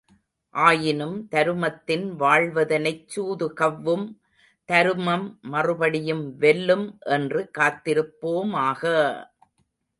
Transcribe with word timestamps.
ஆயினும், 0.55 1.17
தருமத்தின் 1.31 2.05
வாழ்வதனைச் 2.21 3.05
சூது 3.07 3.47
கவ்வும் 3.53 4.07
தருமம் 4.69 5.27
மறுபடியும் 5.49 6.25
வெல்லும் 6.37 6.87
என்று 7.11 7.43
காத்திருப்போமாக! 7.59 8.83